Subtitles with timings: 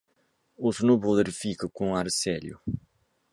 [0.57, 2.59] O snowboarder fica com ar sério.